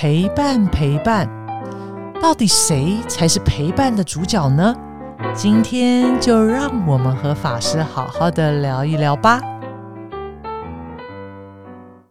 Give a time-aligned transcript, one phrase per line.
[0.00, 1.28] 陪伴陪伴，
[2.22, 4.72] 到底谁才是陪伴的主角呢？
[5.34, 9.40] 今天就让我们和法师好好的聊一聊吧。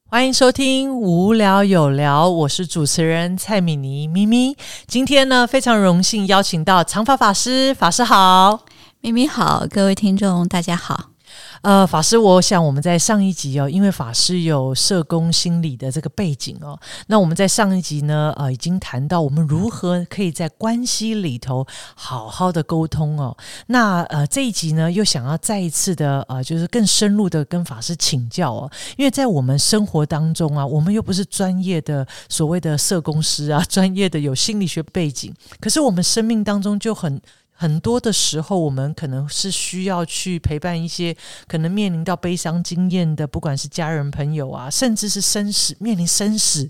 [0.09, 4.57] 欢迎收听《无聊有聊》，我是主持人蔡米妮咪咪。
[4.85, 8.65] 今天呢，非常荣幸邀请到长发法师，法师好，
[8.99, 11.11] 咪咪好，各位听众大家好。
[11.61, 21.65] 呃，法师，我想我们在上一集哦，因为法师有社工心理的这个背景哦，那我们在上一集呢，呃，已经谈到我们如何可以在关系里头
[21.95, 23.35] 好好的沟通哦。
[23.67, 37.21] 那呃，这一集呢，又想要再一次的呃，就是更深入的跟法师请教哦，因为在我们生活当中啊，我们又不是专业的所谓的社工师啊，专业的有心理学背景，可是我们生命当中就很。
[37.57, 41.13] 很多的时候，我们可能是需要去陪伴一些
[41.47, 46.69] 可能面临到悲伤经验的，不管是家人、朋友啊，甚至是生死面临生死，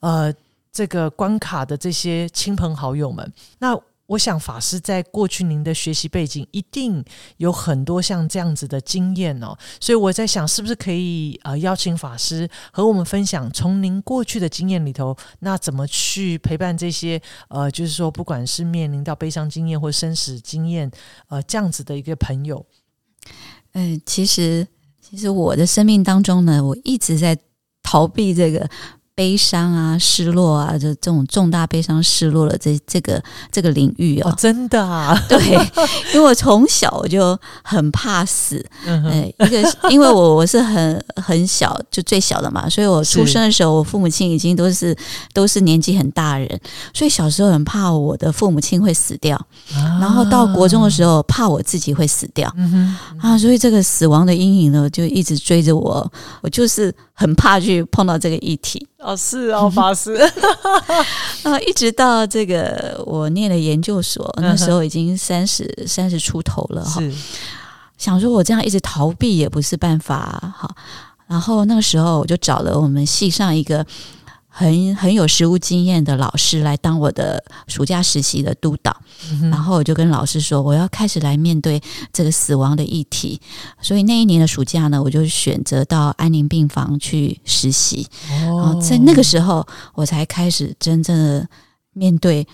[0.00, 0.34] 呃，
[0.72, 3.78] 这个关卡的这些亲朋好友们，那。
[4.06, 7.02] 我想法师在过去您的学习背景一定
[7.38, 20.90] 有很多像这样子的经验哦，所以我在想是不是可以呃邀请法师和我们分享从您过去的经验里头，那怎么去陪伴这些呃，就是说不管是面临到悲伤经验或生死经验
[21.28, 22.66] 呃这样子的一个朋友。
[23.72, 24.66] 嗯，其实
[25.00, 27.38] 其实我的生命当中呢，我一直在
[27.82, 28.68] 逃避这个。
[29.16, 35.38] 悲伤啊，失落啊，就这种重大悲伤、失落了这这个这个领域哦，真的啊， 对，
[36.12, 44.96] 因为我从小我就很怕死，哎，一个因为我我是很很小就最小的嘛，所以我出生的时候，我父母亲已经都是
[45.32, 46.48] 都是年纪很大人，
[46.92, 49.40] 所以小时候很怕我的父母亲会死掉，
[50.00, 52.52] 然后到国中的时候怕我自己会死掉，
[53.20, 58.84] 啊，所以这个死亡的阴影呢，就一直追着我，我就是很怕去碰到这个议题。
[59.04, 60.18] 哦，是哦， 法师。
[61.42, 67.00] 那， 一直到这个我念了研究所，那时候已经三十三十出头了哈。
[67.98, 70.68] 想说我这样一直逃避也不是办法哈。
[71.26, 73.84] 然后那个时候我就找了我们系上一个。
[74.56, 78.96] 很很有实务经验的老师来当我的暑假实习的督导，
[79.50, 81.82] 然后我就跟老师说，我要开始来面对
[82.12, 83.40] 这个死亡的议题。
[83.80, 88.06] 所以那一年的暑假呢，我就选择到安宁病房去实习。
[88.48, 91.48] 哦，在那个时候，我才开始真正的
[91.92, 92.46] 面对。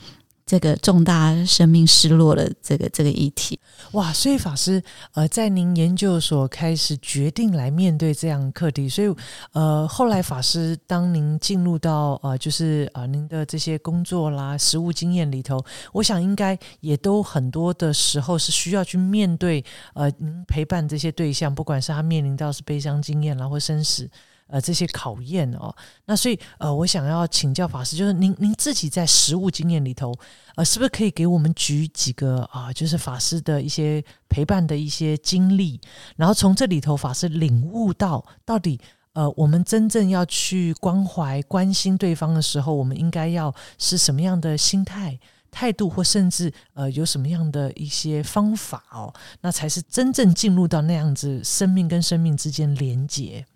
[0.51, 3.57] 这个重大生命失落的这个这个议题，
[3.93, 4.13] 哇！
[4.13, 9.15] 所以法师呃，在您研究所开始决定来面对这样课题，所以
[9.53, 24.11] 呃，后来法师当您进入到呃，就是呃，您的这些工作啦、实务经验里头，我想应该也都很多的时候是需要去面对呃，您陪伴这些对象，不管是他面临到是悲伤经验啦，或生死。
[24.51, 25.75] 呃，这些考验哦，
[26.07, 30.13] 那所以呃，我想要请教法师，就是您您自己在实务经验里头，
[30.57, 35.81] 呃，是不是可以给我们举几个啊，就是法师的一些陪伴的一些经历，
[36.17, 38.81] 然后从这里头法师领悟到，到底
[39.13, 45.19] 呃，我们真正要去关怀关心对方的时候，我们应该要是什么样的心态、
[45.51, 53.47] 态度，或甚至呃，有什么样的一些方法哦，那才是真正进入到那样子生命跟生命之间连接。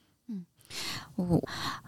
[1.16, 1.42] 我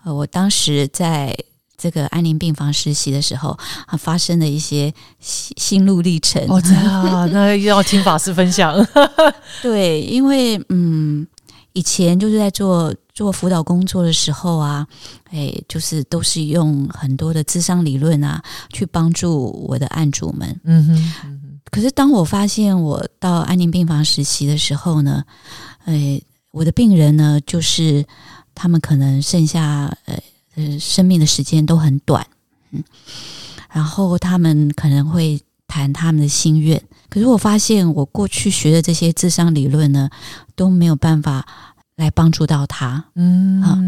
[0.04, 1.36] 我当时在
[1.76, 3.50] 这个安宁病房实习的时候，
[3.86, 6.42] 啊，发生了一些心心路历程。
[6.48, 8.74] 哦，这样，那要听法师分享。
[9.60, 11.26] 对，因为嗯，
[11.74, 14.86] 以前就是在做做辅导工作的时候啊，
[15.30, 20.58] 哎，就是都是用很多的智商理论啊，去帮助我的案主们。
[20.64, 21.60] 嗯哼。
[21.70, 25.22] 可是当我发现我到安宁病房实习的时候呢，
[25.84, 26.18] 哎，
[26.52, 28.06] 我的病人呢，就是。
[28.56, 30.18] 他们可能剩下呃
[30.56, 32.26] 呃生命的时间都很短，
[32.72, 32.82] 嗯，
[33.70, 40.10] 然后他们可能会谈他们的心愿，可是我发现我过去学的这些智商理论呢
[40.56, 41.46] 都没有办法
[41.94, 43.78] 来帮助到他，嗯啊，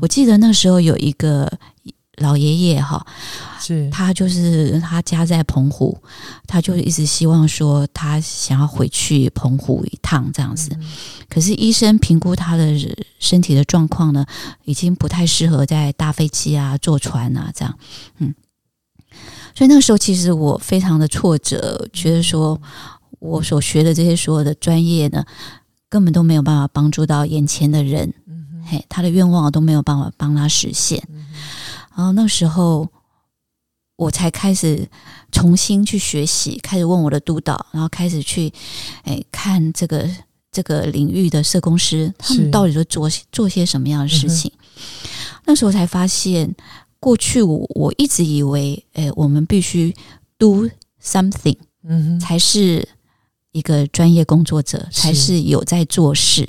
[0.00, 1.58] 我记得那时候有一个。
[2.18, 3.06] 老爷爷哈，
[3.60, 5.96] 是他就是他家在澎湖，
[6.46, 10.70] 他就一直希望说他想要回去澎湖一趟这样子。
[11.28, 12.74] 可是医生评估他的
[13.18, 14.24] 身体的状况呢，
[14.64, 17.78] 已经不太适合在搭飞机啊、坐船啊这样。
[18.18, 18.34] 嗯，
[19.54, 22.60] 所以那个时候其实我非常的挫折，觉得说
[23.18, 25.24] 我所学的这些所有的专业呢，
[25.88, 28.14] 根本都没有办法帮助到眼前的人。
[28.70, 31.02] 嘿，他的愿望都没有办法帮他实现。
[31.98, 32.88] 然后那时候，
[33.96, 34.88] 我才开始
[35.32, 38.52] 重新去学习，开始问我的督导，然后开始去
[39.02, 40.08] 哎看这个
[40.52, 44.52] 这个领域的社工师，他们到底都做做些什么样的事情。
[45.44, 46.54] 那时候才发现，
[47.00, 49.92] 过去我我一直以为，哎，我们必须
[50.38, 50.70] do
[51.02, 52.88] something，嗯，才是
[53.50, 55.42] 一个专业工作者，才是。
[55.42, 56.48] 有在做事。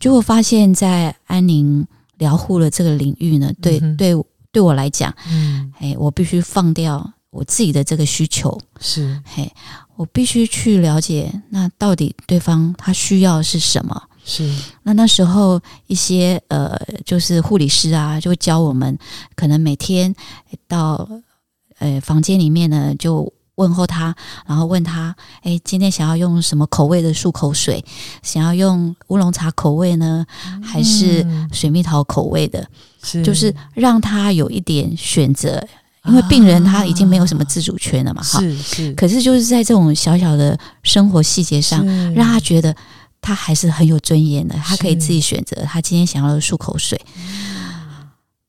[0.00, 1.86] 结果发现，在安宁
[2.16, 4.14] 疗护的这个领域呢，对、嗯对
[4.52, 9.50] 对我来讲，嗯，哎，我必须放掉我自己的这个需求，是，嘿，
[9.96, 14.02] 我必须去了解，那到底对方他需要是什么。
[14.24, 14.48] 是，
[14.84, 18.96] 那那时候一些呃，就是护理师啊，就会教我们，
[19.34, 20.14] 可能每天
[20.68, 21.08] 到
[21.78, 23.32] 呃房间里面呢，就
[23.62, 24.14] 问候他，
[24.44, 27.82] 然后问他，哎，今天想要用什么口味的漱口水？
[28.22, 30.26] 想要用乌龙茶口味呢，
[30.62, 32.66] 还是嗯水蜜桃口味的？
[33.02, 35.64] 是，就是让他有一点选择，
[36.06, 38.40] 因为病人他已经没有什么自主权了嘛，哈。
[38.40, 42.74] 是是，可是就是在这种小小的生活细节上，让他觉得
[43.20, 47.00] 他还是很有尊严的，他可以自己选择他今天想要的漱口水。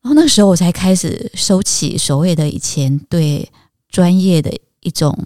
[0.04, 3.50] 然后那个时候我才开始收起所谓的以前对
[3.90, 4.52] 专业的
[4.84, 5.18] 一种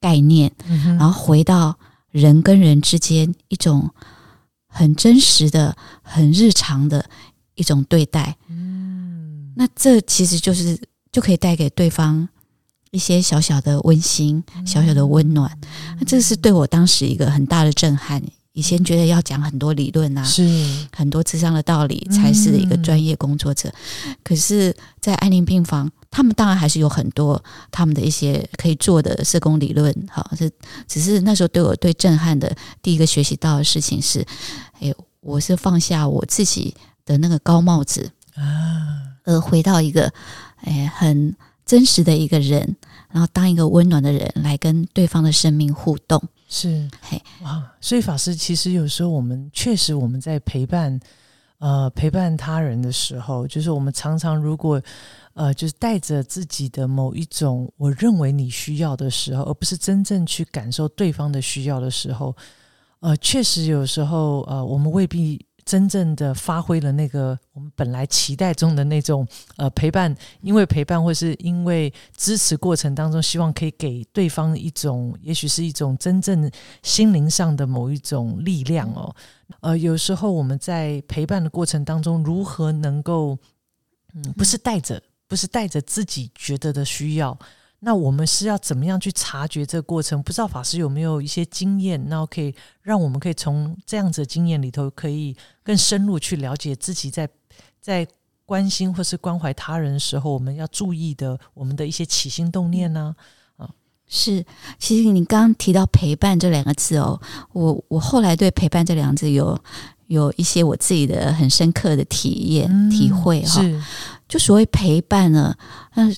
[0.00, 1.78] 概念，嗯然后回到
[2.10, 3.90] 人跟人之间一种
[4.66, 7.04] 很真实的、很日常的
[7.54, 8.36] 一种对待。
[8.48, 10.78] 嗯，那这其实就是
[11.10, 12.28] 就可以带给对方
[12.90, 15.58] 一些小小的温馨、小小的温暖。
[15.98, 18.22] 那这是对我当时一个很大的震撼。
[18.56, 20.42] 以前觉得要讲很多理论啊，是，
[20.90, 23.70] 很多智商的道理才是一个专业工作者。
[24.24, 29.94] 可是，在安宁病房，他们当然还是有很多他们的一些可以做的社工理论。
[30.10, 30.50] 好，是
[30.88, 32.50] 只是那时候对我最震撼的
[32.80, 34.24] 第一个学习到的事情是，
[34.80, 36.74] 哎，我是放下我自己
[37.04, 40.10] 的那个高帽子，啊，而回到一个
[40.62, 41.36] 哎很
[41.66, 42.74] 真实的一个人，
[43.10, 46.22] 然后当一个温暖的人来跟对方的生命互动。
[46.48, 47.62] 是嘿，哇！
[47.80, 50.98] 所以法师其实有时候我们确实我们在陪伴
[51.58, 54.80] 呃陪伴他人的时候，就是我们常常如果
[55.34, 62.36] 呃就是带着自己的某一种我认为你需要的时候，而不是真正去感受对方的需要的时候，
[63.00, 65.45] 呃，确实有时候呃我们未必。
[65.66, 69.26] 真正的发挥了那个我们本来期待中的那种
[69.56, 76.48] 呃陪伴，因为陪伴或是因为支持过程当中，希望可以给对方一种，也许是一种真正
[76.84, 79.14] 心灵上的某一种力量哦。
[79.60, 83.36] 呃，有时候我们在陪伴的过程当中，如何能够，
[84.14, 87.36] 嗯，不是带着，不是带着自己觉得的需要。
[87.80, 90.22] 那我们是要怎么样去察觉这个过程？
[90.22, 97.28] 不知道法师有没有一些经验，然后可以让我们可以从这样子的经验里头，可以更深入去了解自己在
[97.80, 98.06] 在
[98.44, 103.14] 关心或是关怀他人的时候，我们要注意的我们的一些起心动念呢、
[103.56, 103.68] 啊
[104.08, 104.44] 是，
[104.78, 107.20] 其实你刚刚提到陪伴这两个字哦，
[107.52, 109.58] 我我后来对陪伴这两个字有
[110.06, 113.60] 有一些我自己的很深刻的体验、嗯体会哈。
[113.60, 113.82] 是
[114.28, 115.56] 就所谓陪伴呢，
[115.94, 116.08] 那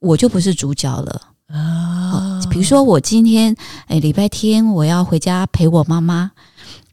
[0.00, 1.20] 我就不是主角了。
[1.48, 3.54] 啊哦，比如说我今天
[3.88, 6.32] 诶礼拜天我要回家陪我妈妈，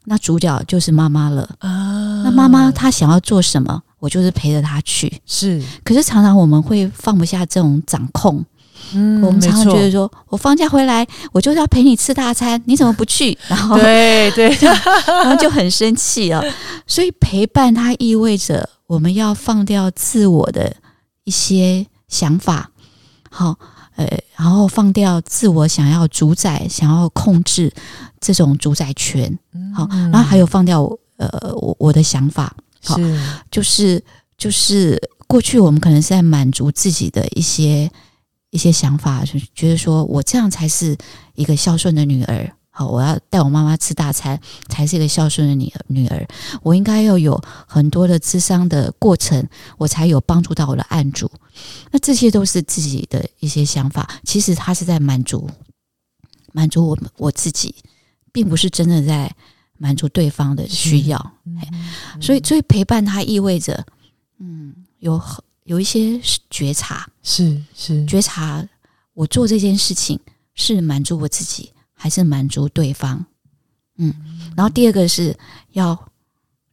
[0.04, 1.42] 那主角就是妈妈了。
[1.58, 5.20] 啊，那妈妈她想要做什么，我就是陪着她去。
[5.26, 8.44] 是可是常常我们会放不下这种掌控，
[8.92, 13.36] 嗯，我们常常觉得说，我放假回来，我就是要陪你吃大餐，你怎么不去？
[13.48, 14.48] 然后对对，
[15.06, 16.40] 然后就很生气啊。
[16.86, 20.76] 所以陪伴它意味着我们要放掉自我的
[21.24, 22.70] 一些想法，
[23.36, 23.58] 好，
[23.96, 27.72] 呃，然后放掉自我想要主宰、想要控制
[28.20, 29.36] 这种主宰权，
[29.74, 30.82] 好，嗯然后还有放掉
[31.16, 34.04] 呃我我的想法，好是就是
[34.38, 37.90] 就是过去我们可能是在满足自己的一些
[38.50, 40.96] 一些想法，就觉得说我这样才是
[41.34, 42.48] 一个孝顺的女儿。
[42.76, 44.36] 好，我要带我妈妈吃大餐，
[44.68, 45.84] 才是一个孝顺的女儿。
[45.86, 46.26] 女儿，
[46.60, 51.30] 我应该要有很多的智商的过程，我才有帮助到我的案主。
[51.92, 55.48] 那这些都是自己的一些想法，其实他是在满足
[56.52, 57.72] 满足我们我自己，
[58.32, 59.32] 并不是真的在
[59.78, 61.32] 满足对方的需要。
[62.20, 63.86] 所以，所以陪伴他意味着，
[64.40, 68.68] 嗯，有很有一些觉察，是是觉察
[69.12, 70.18] 我做这件事情
[70.56, 71.70] 是满足我自己，
[72.04, 73.24] 还是满足对方？
[73.96, 74.12] 嗯，
[74.54, 75.34] 然后第二个是
[75.72, 75.98] 要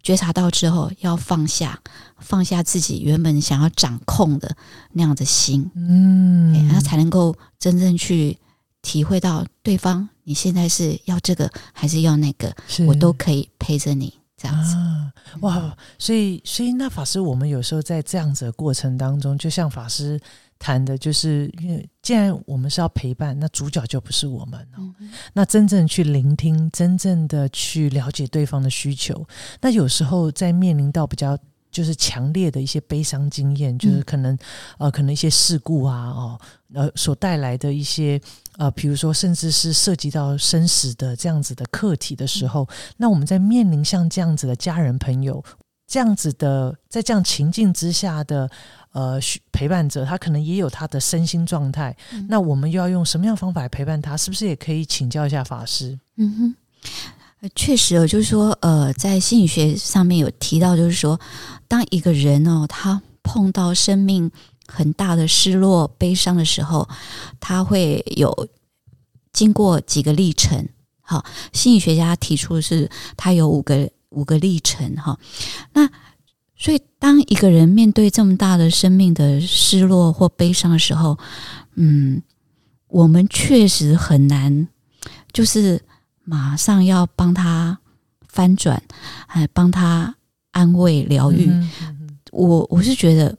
[0.03, 1.79] 觉察到之后要放下，
[2.19, 4.53] 放下自己原本想要掌控的
[4.91, 8.37] 那样的心，嗯哎，那才能够真正去
[8.81, 12.53] 体会到对方你现在是要这个还是要那个，
[12.85, 14.75] 我都可以陪着你这样子。
[14.75, 15.77] 啊，哇！
[15.97, 20.19] 所以，所以那法师，我们有时候在这样子的过程当中，就像法师
[20.61, 24.93] 谈的，就是因为既然我们是要陪伴，那主角就不是我们哦。
[24.99, 29.27] 嗯那真正去聆听，真正的去了解对方的需求，
[29.59, 31.37] 那有时候在面临到比较
[31.71, 34.37] 就是强烈的一些悲伤经验，就是可能
[34.77, 36.39] 呃，可能一些事故啊，哦，
[36.73, 38.21] 呃，所带来的一些
[38.57, 45.43] 呃，比如说甚至是涉及到生死的这样子的课题的时候，那我们在面临像这样子的家人朋友。
[45.87, 48.49] 这样子的，在这样情境之下的，
[48.91, 49.19] 呃，
[49.51, 51.95] 陪伴者，他可能也有他的身心状态。
[52.27, 54.17] 那我们又要用什么样方法来陪伴他？
[54.17, 55.97] 是不是也可以请教一下法师？
[56.17, 56.55] 嗯
[57.41, 61.19] 哼，确实哦，就是说，呃，在心理学上面有提到，就是说，
[61.67, 64.29] 当一个人哦，他碰到生命
[64.67, 66.89] 很大的失落、悲伤的时候，
[67.39, 68.47] 他会有
[69.31, 70.67] 经过几个历程。
[71.01, 73.89] 好，心理学家提出的是，他有五个。
[74.11, 75.17] 五个历程哈，
[75.71, 75.89] 那
[76.61, 81.17] 所以当一个人面对这么大的生命的失落或悲伤的时候，
[81.73, 82.21] 嗯，
[82.87, 84.67] 我们确实很难，
[85.33, 85.81] 就是
[86.23, 87.79] 马上要帮他
[88.27, 88.79] 翻转，
[89.25, 90.15] 还帮他
[90.51, 91.51] 安慰疗愈。
[92.31, 93.35] 我我是觉得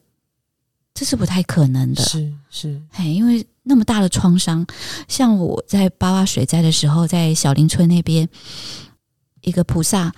[0.93, 4.67] 这是不太可能的，是是，哎，因为那么大的创伤，
[5.07, 8.29] 像我在八八水灾的时候，在小林村那边，
[9.43, 10.13] 一个菩萨。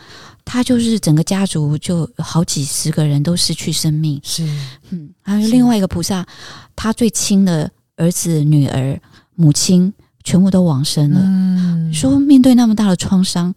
[0.46, 4.46] 他就是整个家族就好几十个人都失去生命，是，
[4.90, 6.24] 嗯，还有另外一个菩萨，
[6.76, 9.00] 他最亲的儿子、女儿、
[9.34, 11.20] 母亲全部都往生了。
[11.24, 13.54] 嗯，说面对那么大的创伤，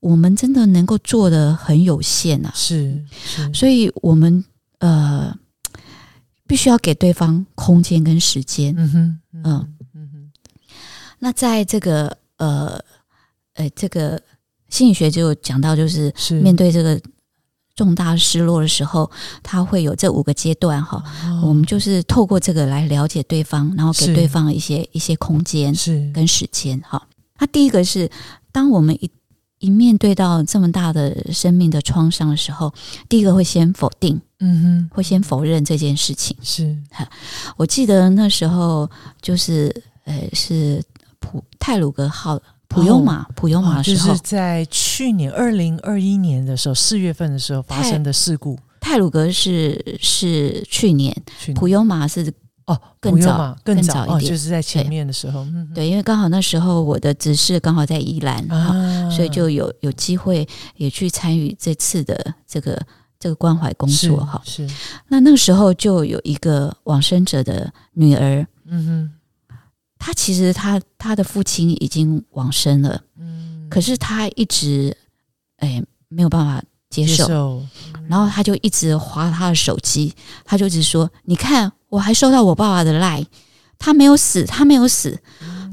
[0.00, 2.50] 我们真的能够做的很有限啊。
[2.54, 3.04] 是，
[3.52, 4.42] 所以我们
[4.78, 5.36] 呃，
[6.46, 8.74] 必须要给对方空间跟时间。
[8.76, 10.32] 嗯哼，嗯嗯哼。
[11.18, 12.82] 那在这个呃
[13.52, 14.20] 呃这个。
[14.68, 17.00] 心理学就讲到，就是面对这个
[17.76, 19.10] 重大失落的时候，
[19.42, 21.02] 他会有这五个阶段哈。
[21.42, 27.06] 我们就是透过这个来了解对方，然后给对方一些一些空间是跟时间哈。
[27.38, 28.10] 那第一个是，
[28.50, 29.10] 当我们一
[29.58, 32.72] 一面对到这么大的生命的创伤的时候，
[33.08, 36.36] 第一个会先否定，嗯哼，会先否认这件事情。
[36.42, 36.76] 是，
[37.56, 39.70] 我记得那时候就是
[40.04, 40.82] 呃，是
[41.20, 42.40] 普泰鲁格号。
[42.68, 48.58] 普悠玛，普悠玛就是在去年二零二一年的时候，四月份的时候发生的事故。
[48.80, 51.16] 泰鲁格是是去年，
[51.54, 52.32] 普悠玛是
[52.66, 55.44] 哦更早更早一点，就是在前面的时候。
[55.74, 58.46] 对，因为刚好那时候我的执事刚好在宜兰，
[59.10, 60.46] 所以就有有机会
[60.76, 62.80] 也去参与这次的这个
[63.18, 64.18] 这个关怀工作。
[64.18, 64.68] 哈，是
[65.08, 69.10] 那那个时候就有一个往生者的女儿，嗯哼。
[69.98, 74.96] 他其实他他的父亲已经往生了，嗯，可是他一直
[75.56, 77.62] 哎没有办法接受，
[78.08, 83.24] 然后他就一直划他的手机，他就一直说：“你看，我还收到我爸爸的赖，
[83.78, 85.18] 他没有死，他没有死。”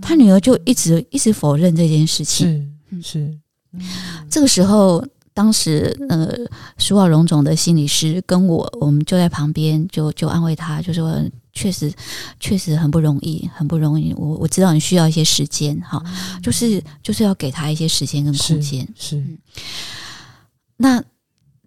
[0.02, 3.40] 他女儿就一直一直否认这件事情，是是。
[4.30, 6.30] 这个时候，当时呃，
[6.78, 11.22] 苏瓦荣总的心理师跟我，我们就在旁边，就就安慰他，就说。
[11.54, 11.94] 确实，
[12.40, 14.12] 确实很不容易，很不容易。
[14.16, 16.04] 我我知道你需要一些时间，哈，
[16.42, 18.88] 就是就是要给他一些时间跟空间。
[18.98, 19.24] 是，
[20.78, 21.02] 那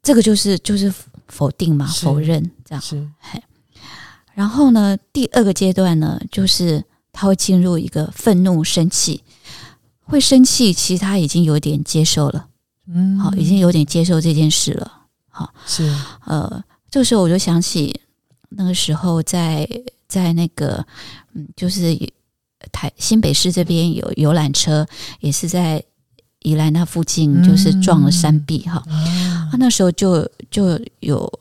[0.03, 0.93] 这个就是就是
[1.29, 2.83] 否定嘛，否认这样。
[2.83, 3.09] 是，
[4.35, 9.23] 然后呢，第二个阶段呢，就是他会进入一个愤怒、生气，
[10.01, 10.73] 会生气。
[10.73, 12.49] 其实他已经有点接受了，
[12.89, 15.03] 嗯，好，已经有点接受这件事了。
[15.29, 15.89] 好，是，
[16.25, 18.01] 呃，这个时候我就想起。
[18.51, 19.69] 那个时候，在
[20.09, 20.85] 在那个，
[21.35, 21.97] 嗯，就是
[22.73, 24.87] 台新北市这边有游览车，
[25.21, 25.83] 也是在
[26.41, 28.83] 宜兰那附近，就是撞了山壁哈。
[29.51, 31.41] 他那时候就就有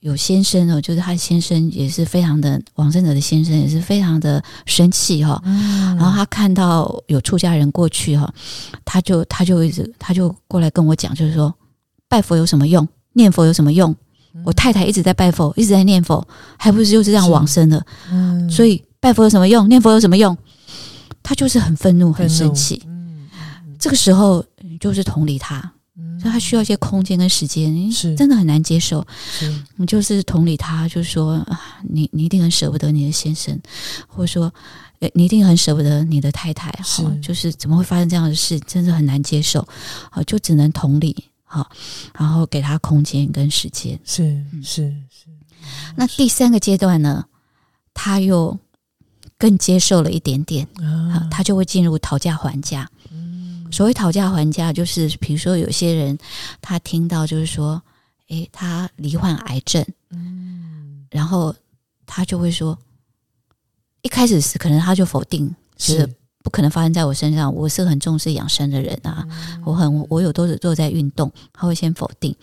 [0.00, 5.40] 有先生哦，就是他先生也是非常的王生者的先生也是非常的生气哈。
[5.44, 8.32] 然后他看到有出家人过去哈，
[8.84, 11.52] 他就他就一直他就过来跟我讲，就是说
[12.06, 13.94] 拜佛有什么用，念佛有什么用。
[14.44, 17.84] 我太太一直在拜佛，一直在念佛，还不是就是这样往生的。
[18.10, 19.68] 嗯，所以拜佛有什么用？
[19.68, 20.36] 念佛有什么用？
[21.22, 22.82] 他就是很愤怒、很生气。
[22.86, 23.28] 嗯，
[23.78, 24.44] 这个时候
[24.80, 25.60] 就是同理他，
[26.20, 27.92] 所以他需要一些空间跟时间。
[27.92, 29.06] 是，真的很难接受。
[29.76, 33.58] 你就是同理他，就是说啊，你你一定很舍不得你的先生，
[34.06, 34.50] 或者说，
[35.12, 36.72] 你一定很舍不得你的太太。
[36.82, 38.58] 是，就是怎么会发生这样的事？
[38.60, 39.66] 真的很难接受。
[40.10, 41.14] 好，就只能同理。
[41.48, 41.70] 好，
[42.14, 45.26] 然后给他空间跟时间，是是是。
[45.96, 47.24] 那第三个阶段呢，
[47.94, 48.58] 他又
[49.38, 52.88] 更接受了一点点，啊，他就会进入讨价还价。
[53.10, 56.18] 嗯，所谓讨价还价，就是比如说有些人
[56.60, 57.82] 他听到就是说，
[58.28, 61.54] 诶，他罹患癌症，嗯，然后
[62.06, 62.78] 他就会说，
[64.02, 66.14] 一开始是可能他就否定，是。
[66.48, 67.54] 不可能发生在我身上。
[67.54, 69.22] 我是很重视养生的人啊，
[69.66, 72.34] 我很我有都是都在运动，他会先否定。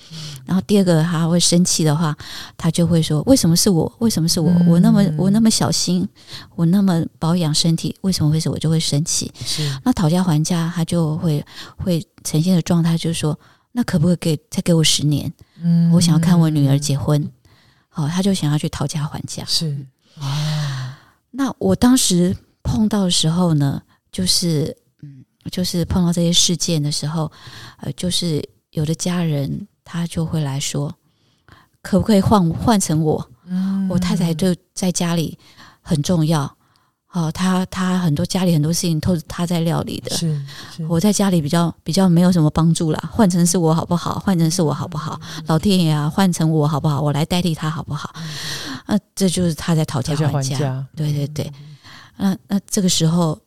[0.45, 2.15] 然后第二个他会生气的话，
[2.55, 3.91] 他就会说：为什么是我？
[3.97, 4.51] 为什么是我？
[4.67, 6.07] 我那么我那么小心，
[6.55, 9.31] 我那么保养身体，为什么会是我就会生气？
[9.83, 11.43] 那讨价还价，他就会
[11.77, 13.35] 会呈现的状态就是说：
[13.71, 15.33] 那可不可以给再给我十年？
[15.63, 17.27] 嗯，我想要看我女儿结婚。
[17.89, 19.43] 好，他就想要去讨价还价。
[19.47, 19.75] 是
[20.19, 20.99] 啊，
[21.31, 23.81] 那我当时碰到的时候呢，
[24.15, 27.29] 就是嗯，就是碰到这些事件的时候，
[27.81, 30.95] 呃，就是有的家人他就会来说，
[31.81, 33.29] 可不可以换换成我？
[33.45, 35.37] 嗯，我太太就在家里
[35.81, 36.49] 很重要。
[37.11, 40.41] 哦，他他很多家里很多事情都是他在料理的，是
[40.87, 43.09] 我在家里比较比较没有什么帮助啦。
[43.11, 44.17] 换成是我好不好？
[44.19, 45.19] 换成是我好不好？
[45.47, 47.01] 老天爷啊，换成我好不好？
[47.01, 48.13] 我来代替他好不好？
[48.85, 50.85] 啊，这就是他在讨价还价。
[50.95, 51.51] 对对对，
[52.15, 53.37] 那那这个时候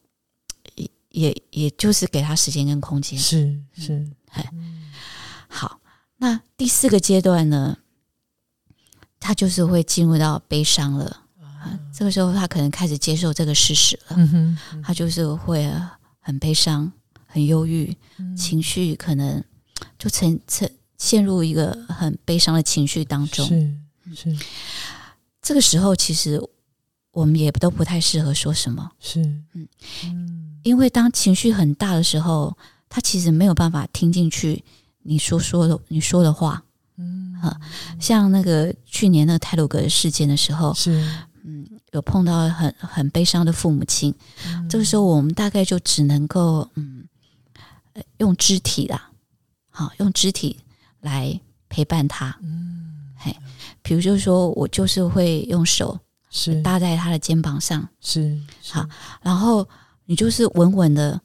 [1.10, 4.10] 也也也就是给他时间跟空间，是是，
[5.48, 5.80] 好。
[6.20, 7.78] 那第四个阶段呢，
[9.20, 11.22] 他就是会进入到悲伤了。
[11.40, 14.16] 啊这个时候，他可能开始接受这个事实了。
[14.82, 15.70] 他就是会
[16.18, 16.90] 很悲伤、
[17.26, 17.96] 很忧郁，
[18.36, 19.42] 情绪可能
[19.98, 23.46] 就沉沉陷入一个很悲伤的情绪当中。
[23.46, 23.76] 是
[24.14, 24.38] 是，
[25.40, 26.40] 这个时候其实
[27.12, 28.90] 我们也都不太适合说什么。
[29.00, 29.20] 是
[29.54, 29.68] 嗯
[30.04, 32.56] 嗯，因为当情绪很大的时候，
[32.88, 34.64] 他其实没有办法听进去
[35.02, 36.62] 你说说的你说的话。
[36.96, 37.56] 嗯，哈，
[38.00, 41.06] 像那个去年那个泰鲁格事件的时候，是。
[41.44, 44.14] 嗯，有碰到很很悲伤的父母亲，
[44.68, 47.08] 这个时候我们大概就只能够嗯，
[48.18, 49.08] 用肢体啦，
[49.70, 50.58] 好，用肢体
[51.00, 52.36] 来陪伴他。
[52.42, 53.34] 嗯，嘿，
[53.80, 55.98] 比如就是说我就是会用手
[56.28, 58.38] 是搭在他的肩膀上，是
[58.70, 58.86] 好，
[59.22, 59.66] 然后
[60.08, 61.20] 你就是稳稳的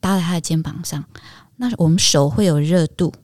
[0.00, 1.04] 搭在他的肩膀上，
[1.56, 3.14] 那我们手会有热度，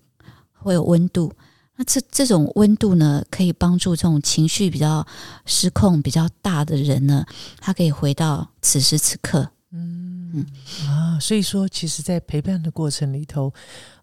[0.52, 1.32] 会有温度。
[1.74, 5.04] 那这这种温度呢，可以帮助这种情绪比较
[5.44, 7.26] 失控、比较大的人呢，
[7.58, 9.50] 他可以回到此时此刻。
[9.72, 10.46] 嗯嗯
[10.88, 13.52] 啊，所以说，其实，在陪伴的过程里头，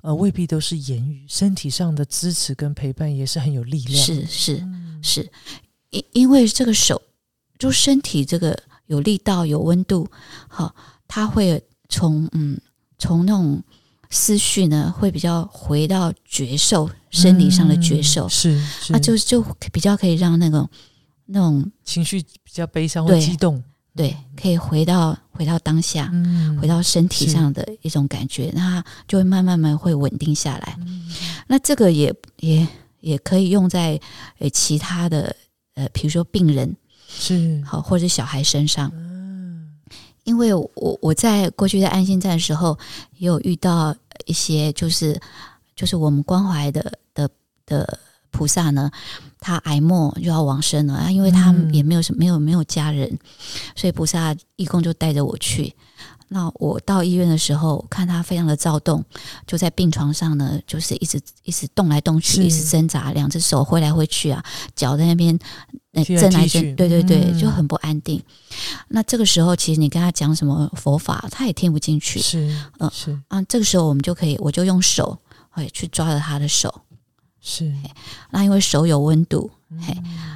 [0.01, 4.05] 呃，未必都是言语，身体上的支持跟陪伴也是很有力量。
[4.05, 4.67] 是是
[5.01, 5.31] 是，
[5.91, 7.01] 因因为这个手，
[7.57, 8.61] 就身体这个
[8.91, 10.07] 有力道、有温度，
[10.47, 10.75] 好，
[11.07, 12.59] 他会从嗯
[12.97, 13.63] 从那种。
[14.13, 20.69] 思绪呢，会比较回到觉受，生理上的觉受是，那就就比较可以让那种
[21.27, 23.63] 那种情绪比较悲伤或激动，
[23.95, 26.11] 对，可以回到回到当下，
[26.61, 30.77] 回到身体上的一种感觉，那就会慢慢慢会稳定下来。
[31.47, 32.67] 那这个也也
[32.99, 33.97] 也可以用在
[34.39, 35.33] 呃其他的
[35.75, 36.75] 呃，比如说病人
[37.13, 38.91] 是好或者小孩身上。
[38.93, 39.11] 嗯
[40.23, 40.69] 因为我
[41.01, 42.77] 我在过去在安心站的时候，
[43.17, 43.93] 也有遇到
[44.25, 45.19] 一些就是
[45.75, 47.27] 就是我们关怀的的
[47.65, 48.91] 的菩萨呢，
[49.39, 53.17] 他癌末就要往生了啊，因为他也没有什没有没有家人，
[53.75, 55.73] 所以菩萨义工就带着我去。
[56.33, 59.03] 那我到医院的时候，看他非常的躁动，
[59.45, 64.43] 就在病床上呢，就是一直一直动来动去，一直挣扎，两只手挥来挥去啊，
[64.75, 65.37] 脚在那边。
[65.93, 68.23] 那震来震，对对对，就很不安定。
[68.87, 72.17] 那这个时候，其实你跟他讲什么佛法，他也听不进去。
[72.17, 73.41] 是，嗯，是啊。
[73.41, 76.73] 这个时候，我们就可以，我就用手，哎，去抓着他的手。
[77.41, 77.69] 是，
[78.29, 79.51] 那因为手有温度，
[79.85, 79.93] 嘿，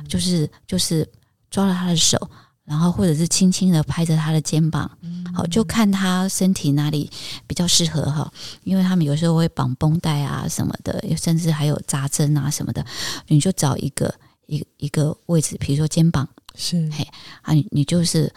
[0.09, 1.09] 就是就是
[1.49, 2.19] 抓了他的手，
[2.65, 4.89] 然后或者是轻轻的拍着他的肩膀，
[5.33, 7.09] 好，就看他身体哪里
[7.47, 8.29] 比较适合哈。
[8.63, 12.85] 因为他们有时候会绑绷带啊什么的，甚至还有扎针啊什么的，
[13.27, 14.13] 你就找一个。
[14.47, 17.03] 一一个位置，比如说肩膀，是嘿
[17.41, 18.31] 啊，你你就是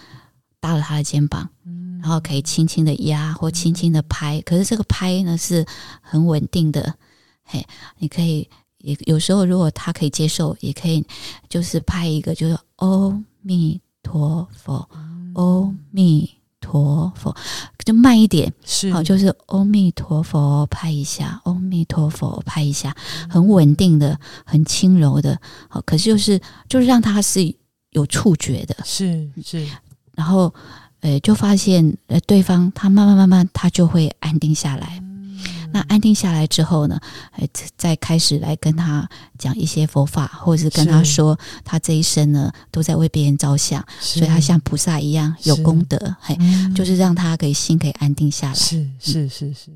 [0.58, 5.66] 搭了他的肩膀，嗯，然后可以轻轻的压或轻轻的拍，可是这个拍呢是
[6.00, 6.94] 很稳定的，
[7.44, 7.62] 嘿，
[7.98, 11.04] 你可以也有时候如果他可以接受，也可以
[11.46, 14.88] 就是拍一个，就是阿弥陀佛，
[15.34, 16.30] 阿弥。
[16.60, 17.34] 陀佛，
[17.84, 18.92] 就慢一点，是。
[18.92, 22.94] 好，就是阿弥陀佛，拍一下，阿弥陀佛，拍一下，
[23.30, 27.54] 很稳定的，很轻柔的，好，可是就是就是让他是
[27.90, 29.66] 有触觉的，是是，
[30.14, 30.52] 然后，
[31.00, 35.00] 呃，就发现呃，对方他慢慢慢慢他就会安定下来。
[35.72, 36.98] 那安定下来之后呢？
[37.32, 46.36] 哎，再开始来跟他讲一些佛法，或者是跟他说，他这一生呢都在为别人着想，所以他像菩萨一样有功德，嘿，
[46.74, 48.54] 就是让他可以心可以安定下来。
[48.54, 49.70] 是是是是，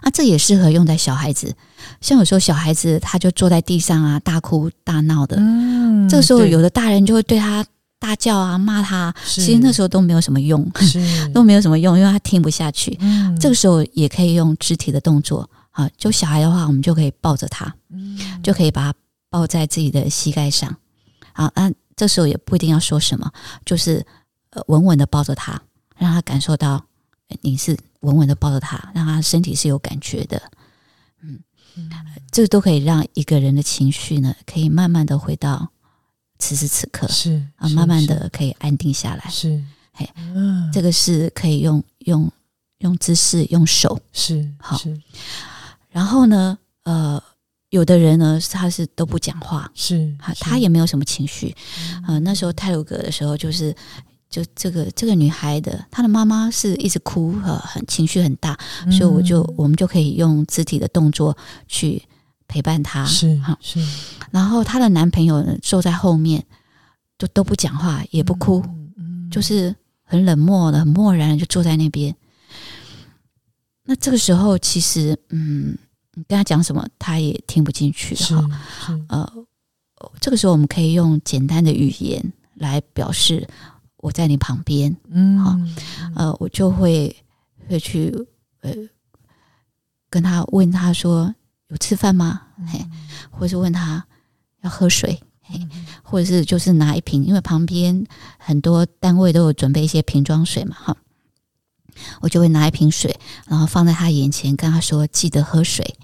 [0.00, 1.54] 啊，这也适合用在小孩子，
[2.00, 7.64] 像有时候小孩子他就坐在地上啊，大哭大闹的，嗯，这个时候有的大人就会对他
[7.98, 10.70] 大叫啊、骂他，是其实那时候都没有什么用，
[11.32, 12.96] 都没有什么用，因为他听不下去。
[13.00, 18.98] 嗯这个时候也可以用肢体的动作啊，就小孩的话，我们就可以抱着他，嗯就可以把他
[19.30, 20.74] 抱在自己的膝盖上
[21.32, 21.50] 啊。
[21.54, 23.30] 那、这时候也不一定要说什么，
[23.64, 24.04] 就是
[24.50, 25.60] 呃稳稳的抱着他，
[25.96, 26.84] 让他感受到
[27.28, 30.42] 呃你是稳稳的抱着他，让他身体是有感觉的。
[31.22, 31.40] 嗯，
[32.30, 35.70] 这都可以让一个人的情绪呢，可以慢慢的回到
[36.44, 37.08] 此时此刻。
[37.08, 39.30] 是啊，慢慢的可以安定下来。
[39.30, 39.62] 是。
[39.92, 40.70] 嘿嗯。
[40.70, 42.30] 这个是可以用用
[42.80, 44.78] 用姿势用手，是好。
[45.88, 47.22] 然后呢，呃，
[47.70, 51.54] 有的人呢他是都不讲话，是他他也没有什么情绪。
[52.06, 53.74] 呃，那时候泰鲁格的时候，就是
[54.28, 58.58] 就这个这个女孩的，她的妈妈是一直哭，呃，很情绪很大，
[58.90, 59.54] 所以我就嗯。
[59.56, 61.34] 我们就可以用肢体的动作
[61.68, 62.02] 去
[62.48, 63.04] 陪伴她。
[63.04, 63.80] 是哈是。
[64.30, 66.44] 然后她的男朋友呢坐在后面，
[67.18, 68.64] 就都不讲话，也不哭，
[69.30, 72.14] 就是很冷漠的、很漠然的就坐在那边。
[73.84, 75.76] 那这个时候，其实，嗯，
[76.14, 78.48] 你跟他讲什么，他也听不进去是哈。
[78.86, 79.04] 是。
[79.08, 79.32] 呃，
[80.20, 83.46] 这个时候我们可以用简单的语言来表示
[83.98, 85.54] 我在你旁边，嗯好。
[86.14, 87.14] 呃，我就会
[87.68, 88.10] 会去
[88.60, 88.72] 呃
[90.08, 91.34] 跟他问他说
[91.74, 92.40] 有吃饭吗？
[92.68, 92.86] 嘿，
[93.32, 94.06] 或者是问他
[94.62, 95.60] 要喝水，嘿，
[96.04, 98.06] 或者是就是拿一瓶，因为旁边
[98.38, 100.96] 很多单位都有准备一些瓶装水嘛，哈，
[102.20, 105.96] 我就会拿一瓶水，然后放在他眼前，跟他说记得喝水，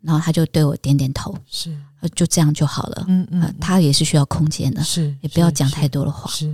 [0.00, 3.04] 然后他就对我点点头，是呃就这样就好了。
[3.06, 6.30] 嗯嗯呃，他也是需要空间的，是也不要讲太多的话。
[6.30, 6.50] 是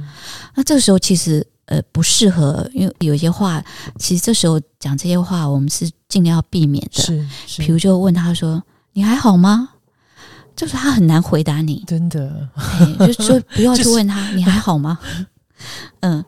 [0.56, 3.64] 那这个时候其实呃不适合，因为有一些话，
[3.98, 7.02] 其实这时候讲这些话，我们是尽量要避免的。
[7.02, 9.70] 是是，比如就问他说：“你还好吗？”
[10.54, 12.46] 就是他很难回答你，真的
[12.98, 14.98] 哎就是说不要 去就是问他、你还好吗？
[16.00, 16.22] 嗯，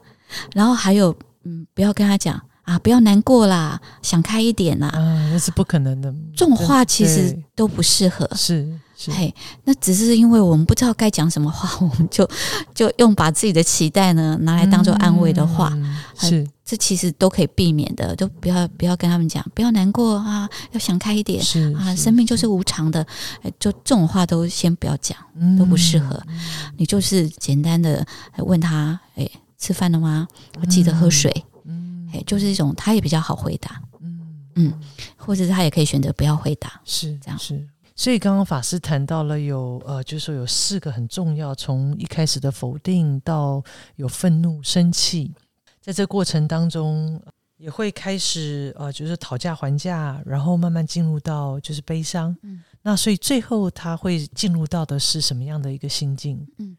[0.54, 6.12] 然后还有嗯，不要跟他讲啊，不要难过啦，想开一点啦，嗯，那是不可能的。
[6.35, 8.26] 这种话其实都不适合。
[8.35, 12.28] 是是嘿，那只是因为我们不知道该讲什么话， 我们就
[12.74, 23.04] 就用把自己的期待呢拿来当做安慰的话，嗯是这其实都可以避免的，都不要不要跟他们讲，不要难过啊，要想开一点是啊，生命就是无常的，
[23.42, 25.18] 哎就这种话都先不要讲，
[25.59, 26.14] 都不适合。
[26.28, 26.38] 嗯
[26.76, 28.07] 你就是简单的
[28.38, 29.28] 问他，哎，
[29.59, 30.26] 吃饭了吗？
[30.70, 34.20] 记得喝水，嗯哎，就是一种他也比较好回答，嗯
[34.54, 34.74] 嗯，
[35.16, 37.66] 或者是他也可以选择不要回答，是这样是。
[37.96, 43.62] 所以刚刚法师谈到了有呃，就是说有四个很重要，从一开始的否定到
[43.96, 45.33] 有愤怒、生气，
[45.80, 47.22] 在这过程当中
[47.57, 52.37] 也会开始呃，就是讨价还价，然后慢慢进入到就是悲伤。
[52.42, 56.76] 嗯那所以最后他会进入到的是什么样的一个心境嗯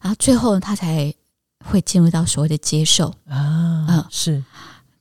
[0.00, 1.12] 然后最后他才
[1.66, 3.08] 会进入到所谓的接受。
[3.26, 3.84] 啊？
[3.88, 4.42] 嗯是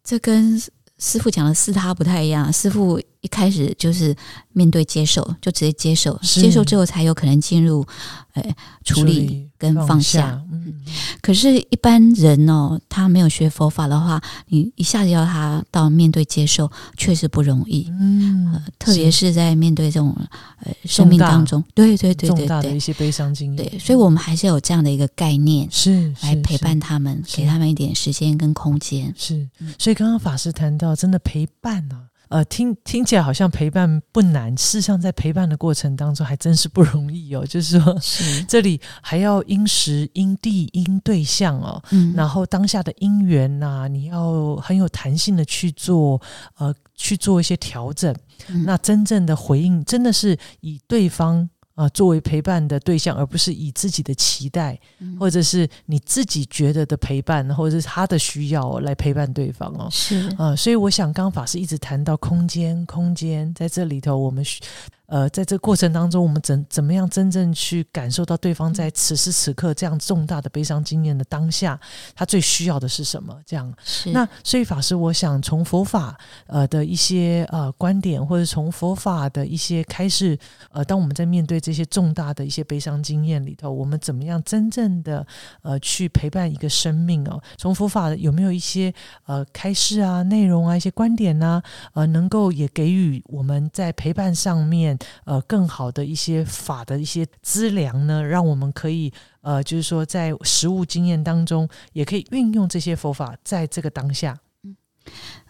[0.04, 0.60] 这跟
[0.98, 2.52] 师傅讲的四他不太一样。
[2.52, 4.16] 师傅一开始就是
[4.52, 7.86] 面对接受，就直接接受，接受之后才有可能进入
[8.34, 8.44] 呃
[8.84, 10.22] 处理跟放下。
[10.22, 10.74] 下，嗯，
[11.22, 17.88] 可是，一般人哦，他没有学佛法的话，你一下子要他到面对接受，确实不容易。
[17.92, 20.16] 嗯呃，特别是在面对这种
[20.64, 29.14] 呃生命当中，对对对对重大的一些悲伤经验，对，所以我们还是有这样的一个概念是来陪伴他们，是给他们一点时间跟空间。
[29.16, 31.98] 是嗯，所以刚刚法师谈到，真的陪伴呢、
[32.32, 37.46] 呃，听听起来好像陪伴不难，事实上在陪伴的过程当中，还真是不容易哦。
[37.46, 46.22] 就是说，是， 这里还要因时、因地、因对象哦，嗯然后当下的因缘呐、你要很有弹性的去做，
[46.58, 48.16] 呃，去做一些调整。
[48.48, 51.50] 嗯那真正的回应，真的是以对方。
[51.82, 59.88] 呃，作为陪伴的对象，而不是以自己的期待，嗯或者是你自己觉得的陪伴，或者是他的需要来陪伴对方哦。
[59.90, 64.62] 是啊，所以我想，刚刚法师一直谈到空间，空间在这里头，我们需
[65.12, 71.78] 呃，在这过程当中，我们怎怎么样真正去感受到对方在此时此刻这样重大的悲伤经验的当下，
[72.16, 73.38] 他最需要的是什么？
[73.46, 80.40] 这样，是那所以法师，我想从佛法呃的一些呃观点，或者从佛法的一些开示，
[80.72, 85.28] 呃，当我们在面对这些重大的一些悲伤经验里头，我们怎么样真正的
[85.62, 87.42] 呃去陪伴一个生命哦？
[87.58, 88.94] 从佛法有没有一些
[89.26, 91.62] 呃开示啊、内容啊、一些观点呢、
[91.96, 99.12] 呃，能够也给予我们在陪伴上面呃更好的一些法的一些资粮呢，让我们可以
[99.42, 104.38] 呃，就是说在实物经验当中，也可以运用这些佛法在这个当下。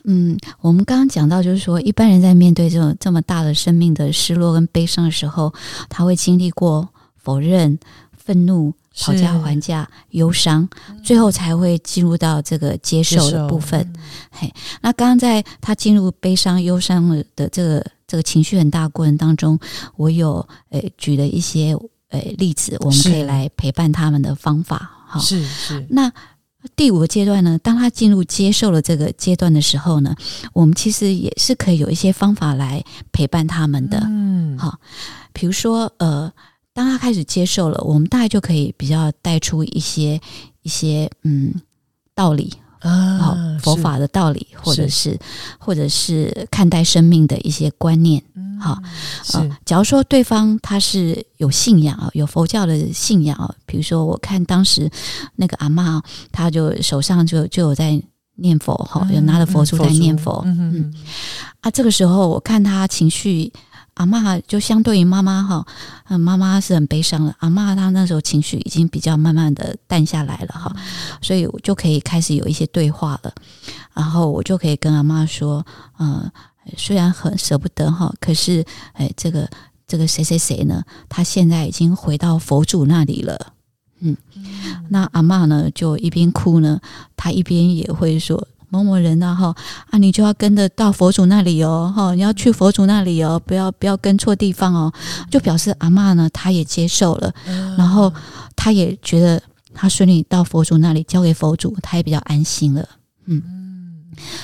[0.05, 5.53] 嗯，我们刚刚讲到，就是说，一般人在面对这种这么大的生命的失落跟悲伤的时候，
[5.89, 6.87] 他会经历过
[7.17, 7.77] 否认、
[8.17, 10.67] 愤怒、讨价还价、忧伤，
[11.03, 13.93] 最后才会进入到这个接受的部分。
[14.31, 19.57] 嘿，那刚刚在他进入悲伤、忧伤的这个这个情绪很大过程当中，
[19.95, 21.73] 我有诶举了一些
[22.09, 24.91] 诶例子，我们可以来陪伴他们的方法。
[25.07, 25.87] 哈，是是。
[25.91, 26.11] 那
[26.75, 27.57] 第五个阶段呢？
[27.59, 30.13] 当他进入接受了这个阶段的时候呢，
[30.51, 34.03] 我们其实也是可以有一些方法来陪伴他们的。
[34.09, 34.77] 嗯，好，
[35.31, 36.29] 比如说呃。
[36.73, 40.21] 当他开始接受了，我们大概就可以比较带出一些
[40.61, 41.53] 一些嗯
[42.15, 45.19] 道理啊，佛法的道理，或者是
[45.57, 48.21] 或者是看待生命的一些观念。
[48.59, 48.77] 好，
[49.23, 49.37] 是。
[49.65, 54.89] 假如说对方他是有信仰啊，有佛教的信仰啊，比如说我看当时
[55.35, 58.01] 那个阿妈，他就手上就就有在
[58.35, 60.41] 念佛哈，有拿着佛珠在念佛。
[60.45, 60.93] 嗯嗯。
[61.61, 63.51] 啊，这个时候我看他情绪。
[64.01, 65.63] 阿妈就相对于妈妈哈，
[66.07, 67.35] 嗯，妈妈是很悲伤的。
[67.37, 70.75] 阿妈她那时候情绪已经比较慢慢的淡下来了哈，
[71.21, 73.31] 所以我就可以开始有一些对话了。
[73.93, 75.63] 然后我就可以跟阿妈说，
[75.99, 76.31] 嗯，
[76.75, 79.47] 虽然很舍不得哈，可是哎，这个
[79.85, 80.83] 这个谁谁谁呢？
[81.07, 83.53] 他现在已经回到佛祖那里了。
[83.99, 84.17] 嗯，
[84.89, 86.79] 那阿妈呢就一边哭呢，
[87.15, 88.47] 她一边也会说。
[88.71, 89.53] 某某人呐，哈
[89.89, 94.91] 啊，你就要跟着到佛祖那里哦，哈，你要去佛祖那里哦，不要不要跟错地方哦，
[95.29, 97.31] 就表示阿妈呢，她也接受了，
[97.77, 98.11] 然后
[98.55, 102.87] 她也觉得她顺利到佛祖那里交给佛祖，她也比较安心了。
[103.25, 103.43] 嗯，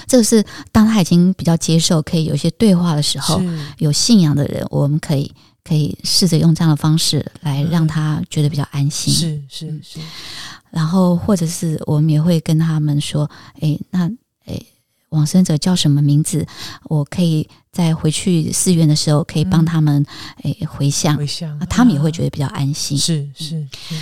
[0.06, 3.42] 这个是当他已经比较接受，可以有一些对话的时候，
[3.78, 5.34] 有信仰的人，我们可以
[5.67, 9.13] 可以试着用这样的方式来让他觉得比较安心。
[9.13, 9.99] 是是是。
[10.69, 14.10] 然后，或者是我们也会跟他们说：“哎，那
[14.45, 14.62] 哎，
[15.10, 16.45] 往生者叫什么名字？
[16.84, 20.06] 我可以在回去寺院的时候，可以帮他们
[20.43, 22.97] 哎回向，回向，他们也会觉得比较安心。
[22.97, 23.95] 是是是。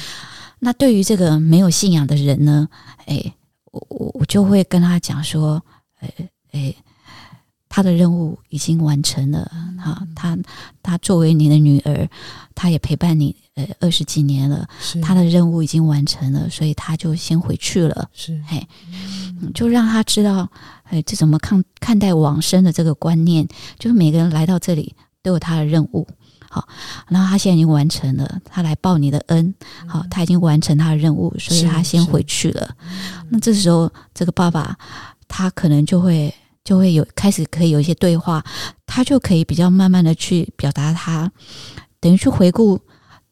[0.59, 2.67] 那对于这个没有信仰的人呢？
[3.05, 3.33] 哎，
[3.71, 5.63] 我我我就会跟他讲说：，
[5.99, 6.13] 哎
[6.51, 6.75] 哎。”
[7.75, 10.37] 他的任务已经完成了，哈，他
[10.81, 12.09] 他作为你的女儿，
[12.55, 14.65] 他也陪伴你呃二十几年了，
[15.03, 18.65] 他的任务已经完成了，所以他就先回去了，是，嘿，
[19.53, 20.49] 就让他知道，
[20.83, 23.45] 哎，这怎么看看待往生的这个观念，
[23.77, 26.07] 就是每个人来到这里都有他的任务，
[26.49, 26.65] 好，
[27.09, 29.53] 然后他现在已经完成了，他来报你的恩，
[29.85, 32.73] 好，他已经完成他的任务，所以他先回去了，
[33.27, 34.77] 那这时候这个爸爸
[35.27, 36.33] 他可能就会。
[36.65, 38.43] 就会有开始可以有一些对话，
[38.87, 41.31] 他就可以比较慢慢的去表达他，
[42.01, 42.77] 等于去回顾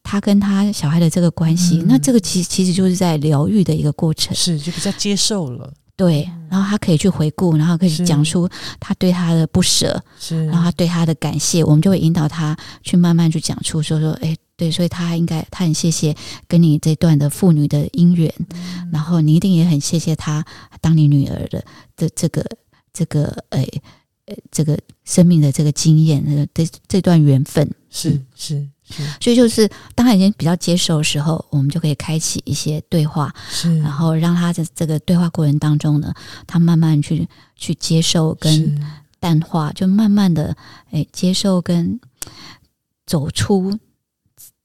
[0.04, 1.84] 他跟他小孩的这个关系。
[1.88, 5.70] 那这个其实其实就是在疗愈的一个过程，是就比较接受了。
[5.96, 8.48] 对，然后他可以去回顾，然后可以讲出
[8.80, 16.12] 他对他的不舍，是，然后他对他的感谢，我们就会引导他去慢慢去讲出，说说，哎，对，所以他应该他很谢谢
[16.48, 18.32] 跟你这段的父女的姻缘，
[18.92, 20.44] 然后你一定也很谢谢他
[20.80, 21.64] 当你女儿的
[21.96, 22.44] 的这个。
[22.94, 23.82] 这个诶，
[24.26, 27.68] 呃，这个生命的这个经验，呃，这这段缘分。
[27.90, 36.12] 是是是，所以就是当他已经比较接受的时候，我们就可以开启一些对话，是，然后让他在这个对话过程当中呢，
[36.46, 38.80] 他慢慢去去接受跟
[39.20, 40.56] 淡化，就慢慢的
[40.90, 42.00] 诶接受跟
[43.06, 43.78] 走出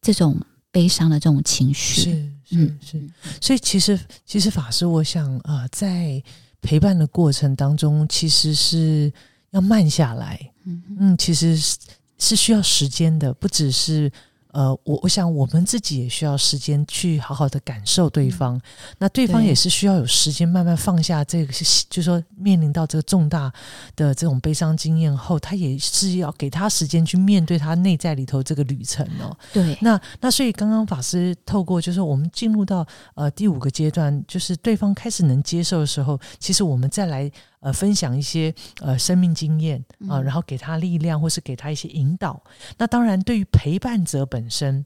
[0.01, 0.39] 这种
[0.71, 3.09] 悲伤的这种情绪，是是是，
[3.41, 6.23] 所以其实其实法师，我想啊，在。
[6.61, 9.11] 陪伴的过程当中，其实是
[9.51, 10.51] 要慢下来。
[10.65, 11.77] 嗯嗯，其实是
[12.17, 14.11] 是需要时间的，不只是。
[14.51, 18.59] 呃，我我想我们自己也需要时间去好好的感受对方，
[18.97, 21.53] 那对方也是需要有时间慢慢放下这个，
[21.89, 23.51] 就说面临到这个重大
[23.95, 29.37] 的这种悲伤经验后，他也是要给他时间去面对他内在里头这个旅程哦。
[29.53, 37.31] 对，那那所以刚刚法师透过就是我们进入到呃第五个阶段，就是对方开始能接受的时候，其实我们再来。
[37.59, 42.41] 呃，分享一些呃生命经验啊，然后给他力量，或是给他一些引导。
[42.77, 44.85] 那当然，对于陪伴者本身。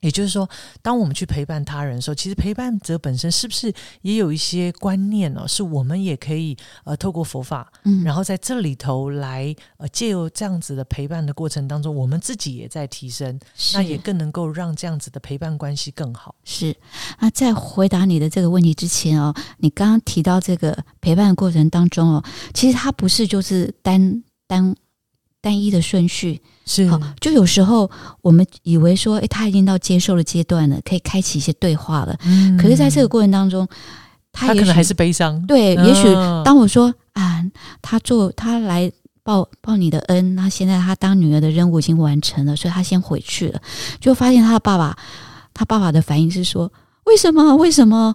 [0.00, 0.48] 也就是说，
[0.80, 5.46] 当我们去陪伴他人的时候，其实陪伴者本身是不是也有一些观念呢？
[5.48, 13.38] 是我们也可以呃透过佛法，嗯，然后在这里头来呃借由这样子的陪伴的过程当中，我们自己也在提升，
[13.74, 16.34] 那也更能够让这样子的陪伴关系更好。
[16.44, 16.76] 是
[17.20, 24.74] 那在回答你的这个问题之前哦，你刚刚提到这个陪伴过程当中哦，其实它不是就是单单。
[25.40, 32.14] 单一的顺序是好，就有时候我们以为说，哎，他已经到接受的阶段了，可以开启一些对话了。
[32.24, 33.66] 嗯，可是在这个过程当中，
[34.30, 35.40] 他可能还是悲伤。
[35.46, 36.04] 对，也许
[36.44, 37.42] 当我说啊，
[37.80, 43.60] 他做他来报报你的恩，那现在他当女儿的任务已经完成了，所以他先回去了，
[43.98, 44.94] 就发现他的爸爸，
[45.54, 46.70] 他爸爸的反应是说，
[47.08, 47.56] 为什么？
[47.56, 48.14] 为什么？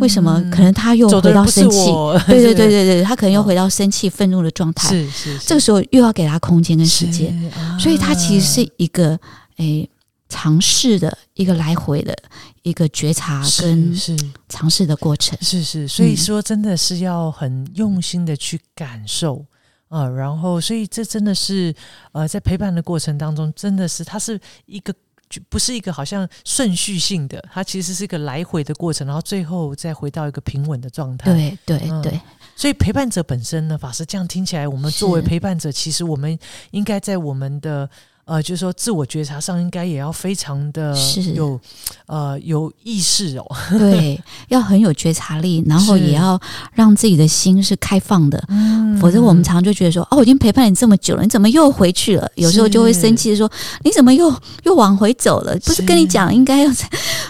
[0.00, 0.38] 为什么？
[0.52, 1.90] 可能他又回到生气，
[2.28, 4.88] 对对对 对对，他可能又回到生气、愤怒的状态。
[4.88, 7.34] 是是，这个时候又要给他空间跟时间，
[7.80, 9.18] 所以他其实是一个
[9.56, 9.88] 诶
[10.28, 12.14] 尝试的一个来回的
[12.62, 14.14] 一个觉察跟是
[14.48, 15.38] 尝试的过程。
[15.40, 19.44] 是是，所以说真的是要很用心的去感受
[19.88, 21.74] 啊，然后所以这真的是
[22.12, 24.92] 呃，在陪伴的过程当中，真的是它是一个。
[25.34, 31.32] 就不是一个好像顺序性的，它其实是一个来回的过程，然后最后再回到一个平稳的状态。
[31.32, 32.20] 对对对，
[32.54, 36.38] 所以陪伴者本身呢，法师这样听起来，我们作为陪伴者，其实我们
[36.70, 37.90] 应该在我们的。
[38.26, 40.96] 呃，就是说，自我觉察上应该也要非常的
[41.34, 41.60] 有，
[42.06, 43.56] 呃，有意识哦。
[43.78, 46.40] 对，要很有觉察力，然后也要
[46.72, 48.42] 让自己的心是开放的。
[48.48, 52.30] 嗯，否则我们常就觉得说，哦，我已经陪伴你这么久了，你怎么又回去了？
[52.36, 53.50] 有时候就会生气，说
[53.82, 55.54] 你怎么又又往回走了？
[55.60, 56.72] 不是跟你讲应该要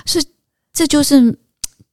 [0.07, 0.23] 是，
[0.73, 1.37] 这就是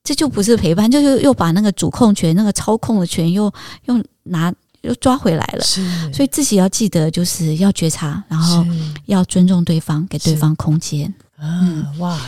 [0.03, 3.51] 这就不是陪伴，就是又把那个主控权、那个操控的权又
[3.85, 4.53] 又拿。
[4.81, 5.63] 又抓回来了，
[6.11, 8.65] 所以自己要记得，就是要觉察，然后
[9.05, 11.13] 要尊重对方，给对方空间。
[11.37, 12.19] 啊，哇，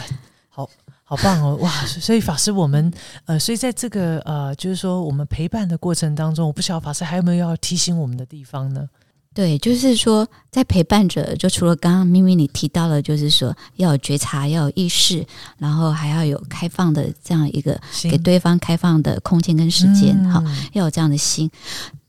[0.49, 0.69] 好
[1.03, 1.69] 好棒哦，哇！
[1.85, 2.91] 所以法师，我们
[3.25, 8.87] 呃，所以在这个呃，就是说我们陪伴的过程当中，我不晓得法师还有没有要提醒我们的地方呢？
[9.35, 15.25] 对，就是说在陪伴者，就除了刚刚咪咪你提到了，就是说要有觉察，要有意识，
[15.57, 21.49] 然后还要有开放的这样一个给对方开放的空间跟时间，哈，要有这样的心。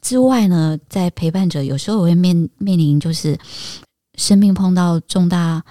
[0.04, 3.38] 之外呢，在陪伴者有时候我会面面临，就是
[4.18, 5.64] 生命碰到重大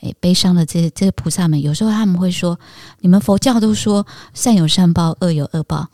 [0.00, 2.56] 诶悲伤的这这些菩萨们，有时候他们会说
[3.02, 5.88] ：“你们佛教都说善有善报，恶有恶报，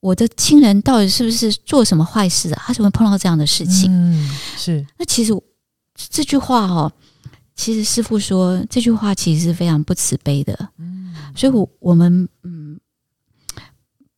[0.00, 2.62] 我的亲人到底是不是做什么坏事啊？
[2.66, 4.84] 他怎么碰到这样的事情？”嗯，是。
[4.98, 5.32] 那其实
[5.94, 6.92] 这句话哦，
[7.54, 10.68] 其实师傅说这句话其实是非常不慈悲的。
[10.78, 12.80] 嗯，所以我我们嗯，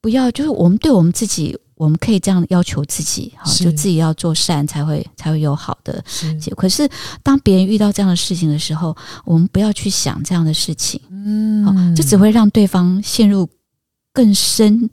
[0.00, 1.58] 不要就是我们对我们自己。
[1.78, 6.04] 我们可以这样要求自己，哈，就自己要做善，才会才会有好的
[6.40, 6.62] 结果。
[6.62, 6.88] 可是，
[7.22, 13.48] 当别人遇到这样的事情的时候，我们不要去想这样的事情，嗯，这只会让对方陷入
[14.12, 14.90] 更深、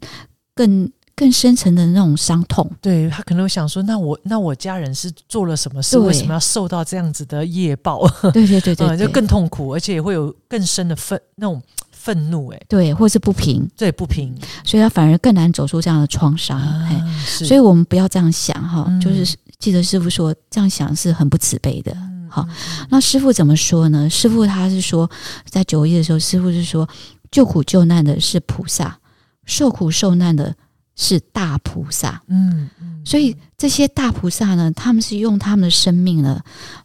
[0.53, 2.69] 更更深层的那种伤痛。
[2.81, 5.97] 对他可能会想说：“那我那我家人是做了什么事？
[5.97, 11.61] 为什么要受到这样子的业报？”对对对对， 就更痛苦，而且也会有更深的愤那种。
[12.05, 14.31] 愤怒，哎，对，或是不平，对，不平，
[14.63, 16.61] 所以他反而更难走出这样的创伤。
[16.83, 21.97] 哎，所以我们不要这样想哈，就是记得师傅说，这样想是很不慈悲的。
[22.29, 22.47] 好，
[22.91, 24.07] 那师傅怎么说呢？
[24.07, 25.09] 师傅他是说，
[25.49, 26.87] 在九一的时候，师傅是说，
[27.31, 28.99] 救苦救难的是菩萨，
[29.45, 30.55] 受苦受难的
[30.95, 32.21] 是大菩萨。
[32.27, 36.39] 嗯嗯，所以这些大菩萨呢，他们是用他们的生命呢，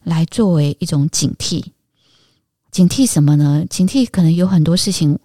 [0.05, 1.63] 来作为一种警惕。
[2.71, 3.65] 警惕什么呢？
[3.69, 5.19] 警惕可能有很多事情，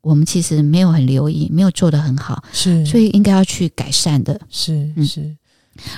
[0.00, 4.40] 我们其实没有很留意，没有做得很好，是，所以应该要去改善的。
[4.48, 5.36] 是是，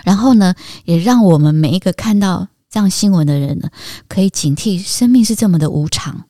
[0.05, 3.71] 然后呢，也让我们每一个看到这样新闻的人呢，
[4.09, 6.25] 可以警惕生命是这么的无常。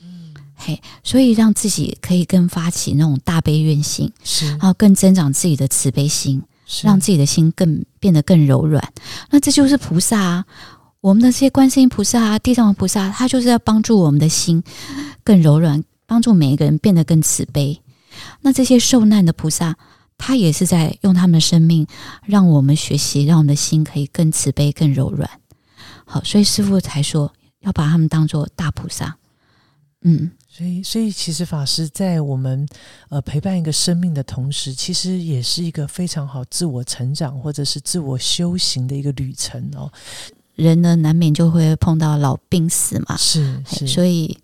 [0.00, 6.42] 嗯，嘿，所以让自己可以更发起那种大悲愿心，是，然后更增长自己的慈悲心，
[6.82, 8.92] 让自己的心更变得更柔软。
[9.30, 10.44] 那这就是菩萨啊。
[11.04, 14.64] 我们的这些观世音菩萨啊，地藏王菩萨，他就是要帮助我们的心
[15.22, 17.78] 更柔软，帮助每一个人变得更慈悲。
[18.40, 19.76] 那这些受难的菩萨，
[20.16, 21.86] 他也是在用他们的生命，
[22.24, 25.28] 让我们学习，让我们的心可以更慈悲、更柔软。
[26.06, 29.14] 好，所以师父才说要把他们当做大菩萨。
[30.04, 32.66] 嗯，所以，所以其实法师在我们
[33.10, 39.92] 呃陪伴一个生命的同时，其实也是一个非常好自我成长或者是自我修行的一个旅程哦。
[40.54, 44.38] 人呢，难免就会碰到老病死嘛，是是，所以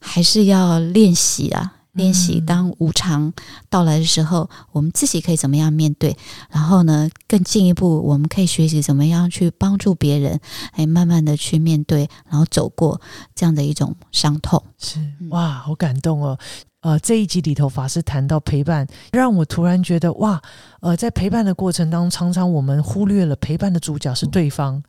[0.00, 3.32] 还是要练习啊，练习当无常
[3.68, 6.16] 到来的时候，我们自己可以怎么样面对？
[6.48, 10.38] 然后呢，更进一步，我们可以学习怎么样去帮助别人，
[10.72, 13.00] 哎，慢慢的去面对，然后走过
[13.34, 14.62] 这样的一种伤痛。
[14.78, 16.38] 是哇，好感动哦！
[16.82, 20.40] 呃，这一集里头法师谈到陪伴，让我突然觉得哇，
[20.80, 24.80] 呃，在陪伴的过程当中，常常我们忽略了陪伴的主角是对方。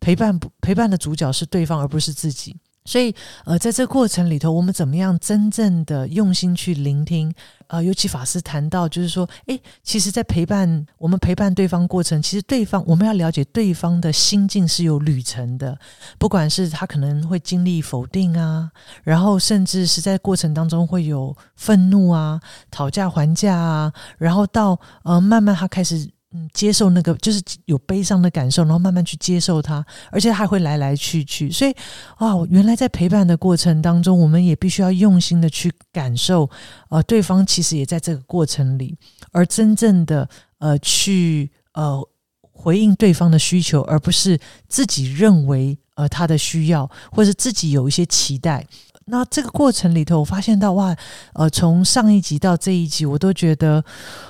[0.00, 2.56] 陪伴不陪伴的主角是对方，而不是自己。
[2.84, 3.12] 所以，
[3.44, 7.34] 呃，在这过程里头，我们怎么样真正的用心去聆听？
[7.66, 15.76] 呃，尤其法师谈到，就是说，诶，其实，在陪伴我们陪伴对方过程，其实对方我们要了解对方的心境是有旅程的，
[16.16, 18.70] 不管是他可能会经历否定啊，
[19.02, 22.40] 然后甚至是在过程当中会有愤怒啊、
[22.70, 26.08] 讨价还价啊，然后到呃，慢慢他开始。
[26.36, 31.50] 嗯接受那个就是有悲伤的感受，然后慢慢去接受它，而且还会来来去去。
[31.50, 31.74] 所以
[32.16, 36.50] 啊，原来在陪伴的过程当中，我们也必须要用心的去感受，
[36.90, 38.94] 呃，对方其实也在这个过程里，
[39.32, 40.28] 而真正的
[40.58, 42.06] 呃去呃
[42.40, 48.66] 回应对方的需求，而不是自己认为呃他的需要，或者自己有一些期待。
[49.08, 50.94] 那这个过程里头，我发现到哇，
[51.34, 53.84] 呃，从上一集到这一集，我都觉得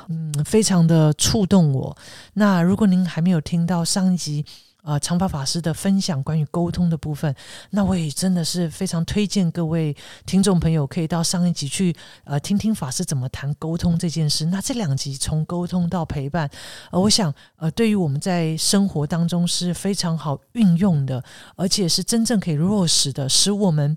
[0.09, 1.97] 嗯，非常的触动我。
[2.35, 4.45] 那如果您还没有听到上一集，
[4.83, 7.35] 呃，长发法师的分享关于沟通的部分，
[7.71, 9.97] 那我也真的是非常推荐各位
[10.27, 14.45] 听众朋友可以到上一集去呃听听法师怎么谈沟通这件事。
[14.45, 16.51] 那这两集从沟通到陪伴，
[16.91, 21.25] 呃，我想呃，对于我们在生活当中是非常好运用的，
[21.57, 23.97] 而且是真正可以落实的，使我们。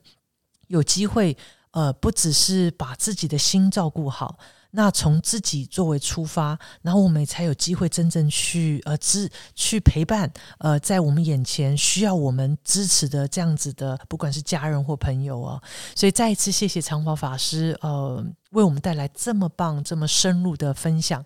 [0.70, 1.38] 有机会，
[1.72, 4.40] 呃，不只是把自己的心照顾好，
[4.72, 15.62] 那从自己作为出发，然后我们才有机会真正去呃支去陪伴，呃，在我们眼前需要我们支持的这样子的，不管是家人或朋友哦。
[15.96, 21.26] 所以再一次谢谢长跑法师，呃，为我们带来这么棒、这么深入的分享。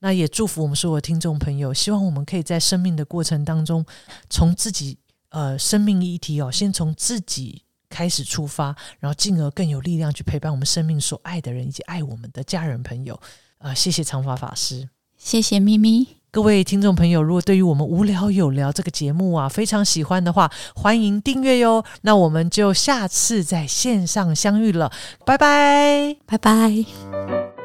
[0.00, 3.86] 那也祝福我们所有听众朋友，希望我们可以在生命的过程当中，
[4.28, 4.98] 从自己
[5.30, 7.62] 呃生命议题哦，先从自己。
[7.92, 13.20] 开始出发，然后进而更有力量去陪伴我们生命所爱的人以及爱我们的家人朋友。
[13.58, 14.88] 呃，谢谢长发法师，
[15.18, 16.16] 谢谢咪咪。
[16.32, 21.84] 各位听众朋友，如果对于我们无聊有聊这个节目啊非常喜欢的话，欢迎订阅哟。
[22.00, 24.90] 那我们就下次在线上相遇了，
[25.26, 27.61] 拜拜，拜拜。